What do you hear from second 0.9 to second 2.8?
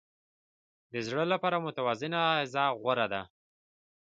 د زړه لپاره متوازنه غذا